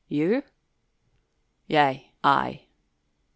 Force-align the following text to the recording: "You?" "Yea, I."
"You?" 0.07 0.41
"Yea, 1.67 2.09
I." 2.23 2.65